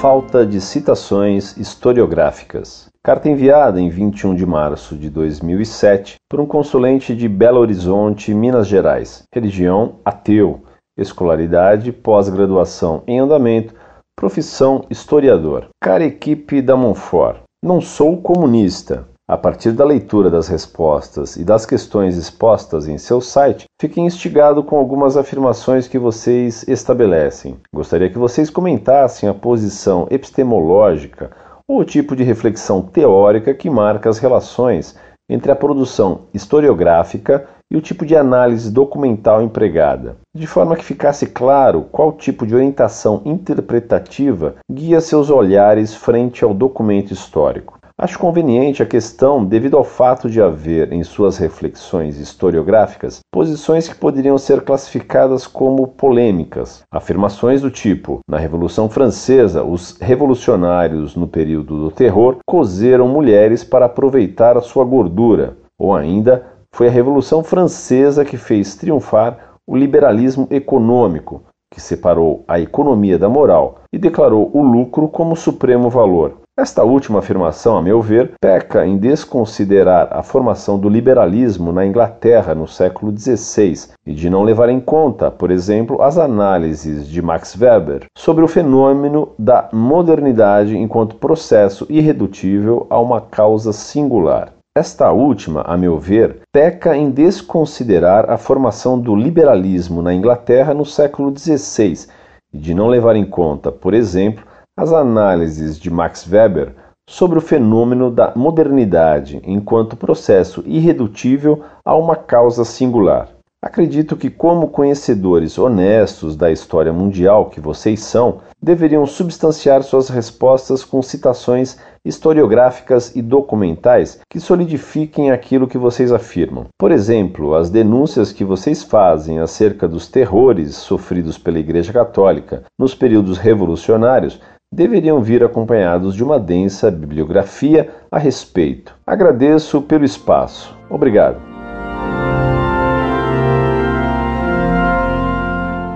[0.00, 2.88] falta de citações historiográficas.
[3.04, 8.66] Carta enviada em 21 de março de 2007 por um consulente de Belo Horizonte, Minas
[8.66, 9.24] Gerais.
[9.30, 10.62] Religião ateu,
[10.96, 13.74] escolaridade, pós-graduação em andamento,
[14.16, 15.68] profissão historiador.
[15.82, 17.42] Cara equipe da Monfort.
[17.62, 23.20] Não sou comunista, a partir da leitura das respostas e das questões expostas em seu
[23.20, 27.56] site, fiquei instigado com algumas afirmações que vocês estabelecem.
[27.72, 31.30] Gostaria que vocês comentassem a posição epistemológica
[31.68, 34.96] ou o tipo de reflexão teórica que marca as relações
[35.30, 41.26] entre a produção historiográfica e o tipo de análise documental empregada, de forma que ficasse
[41.26, 47.79] claro qual tipo de orientação interpretativa guia seus olhares frente ao documento histórico.
[48.02, 53.94] Acho conveniente a questão devido ao fato de haver em suas reflexões historiográficas posições que
[53.94, 56.80] poderiam ser classificadas como polêmicas.
[56.90, 63.84] Afirmações do tipo: na Revolução Francesa, os revolucionários no período do terror cozeram mulheres para
[63.84, 70.48] aproveitar a sua gordura, ou ainda foi a Revolução Francesa que fez triunfar o liberalismo
[70.50, 76.39] econômico, que separou a economia da moral e declarou o lucro como supremo valor.
[76.60, 82.54] Esta última afirmação, a meu ver, peca em desconsiderar a formação do liberalismo na Inglaterra
[82.54, 87.56] no século XVI e de não levar em conta, por exemplo, as análises de Max
[87.58, 94.52] Weber sobre o fenômeno da modernidade enquanto processo irredutível a uma causa singular.
[94.76, 100.84] Esta última, a meu ver, peca em desconsiderar a formação do liberalismo na Inglaterra no
[100.84, 102.06] século XVI
[102.52, 106.74] e de não levar em conta, por exemplo, as análises de Max Weber
[107.08, 113.28] sobre o fenômeno da modernidade enquanto processo irredutível a uma causa singular.
[113.62, 120.82] Acredito que, como conhecedores honestos da história mundial que vocês são, deveriam substanciar suas respostas
[120.82, 126.68] com citações historiográficas e documentais que solidifiquem aquilo que vocês afirmam.
[126.78, 132.94] Por exemplo, as denúncias que vocês fazem acerca dos terrores sofridos pela Igreja Católica nos
[132.94, 134.40] períodos revolucionários
[134.72, 138.94] deveriam vir acompanhados de uma densa bibliografia a respeito.
[139.04, 140.72] Agradeço pelo espaço.
[140.88, 141.40] Obrigado.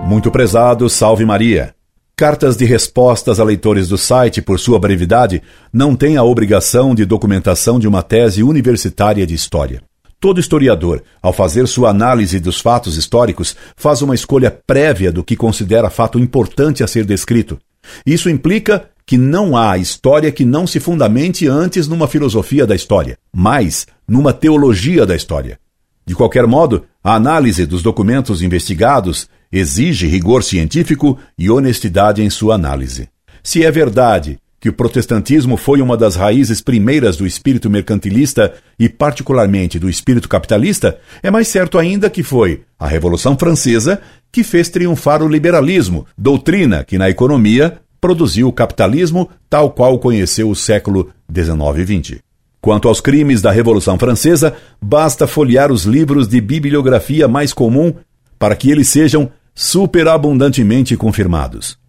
[0.04, 1.72] Muito prezado, salve Maria.
[2.16, 5.40] Cartas de respostas a leitores do site, por sua brevidade,
[5.72, 9.82] não têm a obrigação de documentação de uma tese universitária de história.
[10.20, 15.36] Todo historiador, ao fazer sua análise dos fatos históricos, faz uma escolha prévia do que
[15.36, 17.58] considera fato importante a ser descrito,
[18.06, 23.18] isso implica que não há história que não se fundamente antes numa filosofia da história,
[23.34, 25.58] mas numa teologia da história.
[26.06, 32.54] De qualquer modo, a análise dos documentos investigados exige rigor científico e honestidade em sua
[32.54, 33.08] análise.
[33.42, 38.88] Se é verdade que o protestantismo foi uma das raízes primeiras do espírito mercantilista e,
[38.88, 44.00] particularmente, do espírito capitalista, é mais certo ainda que foi a Revolução Francesa
[44.32, 50.48] que fez triunfar o liberalismo, doutrina que, na economia, produziu o capitalismo tal qual conheceu
[50.48, 52.22] o século XIX e XX.
[52.58, 57.92] Quanto aos crimes da Revolução Francesa, basta folhear os livros de bibliografia mais comum
[58.38, 61.83] para que eles sejam superabundantemente confirmados.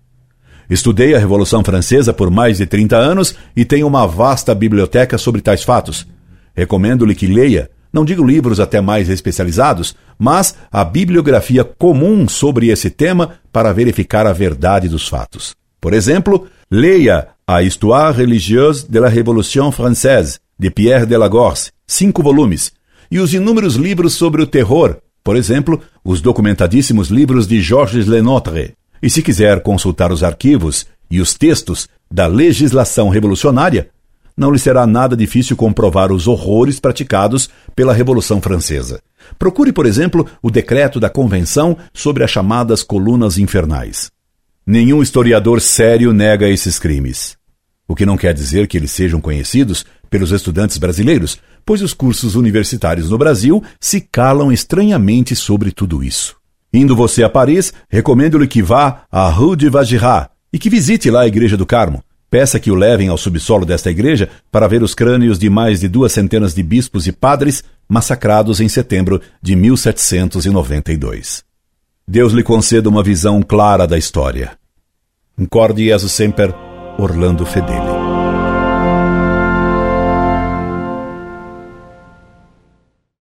[0.69, 5.41] Estudei a Revolução Francesa por mais de 30 anos e tenho uma vasta biblioteca sobre
[5.41, 6.07] tais fatos.
[6.55, 12.89] Recomendo-lhe que leia, não digo livros até mais especializados, mas a bibliografia comum sobre esse
[12.89, 15.55] tema para verificar a verdade dos fatos.
[15.79, 22.71] Por exemplo, leia a Histoire religieuse de la Révolution française, de Pierre Delagorce, cinco volumes,
[23.11, 28.73] e os inúmeros livros sobre o terror, por exemplo, os documentadíssimos livros de Georges Lenotre.
[29.01, 33.89] E se quiser consultar os arquivos e os textos da legislação revolucionária,
[34.37, 39.01] não lhe será nada difícil comprovar os horrores praticados pela Revolução Francesa.
[39.39, 44.11] Procure, por exemplo, o decreto da Convenção sobre as chamadas colunas infernais.
[44.65, 47.37] Nenhum historiador sério nega esses crimes.
[47.87, 52.35] O que não quer dizer que eles sejam conhecidos pelos estudantes brasileiros, pois os cursos
[52.35, 56.35] universitários no Brasil se calam estranhamente sobre tudo isso.
[56.75, 61.21] Indo você a Paris, recomendo-lhe que vá à Rue de Vagirat e que visite lá
[61.21, 62.03] a Igreja do Carmo.
[62.29, 65.87] Peça que o levem ao subsolo desta igreja para ver os crânios de mais de
[65.87, 71.45] duas centenas de bispos e padres massacrados em setembro de 1792.
[72.05, 74.51] Deus lhe conceda uma visão clara da história.
[75.39, 76.53] Incorde Jesus Semper,
[76.99, 78.04] Orlando Fedeli.